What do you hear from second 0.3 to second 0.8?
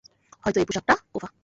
হয়তো এই